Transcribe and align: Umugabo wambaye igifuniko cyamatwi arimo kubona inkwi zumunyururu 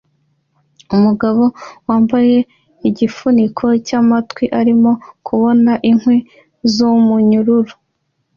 Umugabo 0.95 1.43
wambaye 1.87 2.37
igifuniko 2.89 3.65
cyamatwi 3.87 4.45
arimo 4.59 4.91
kubona 5.27 5.71
inkwi 5.89 6.17
zumunyururu 6.73 7.73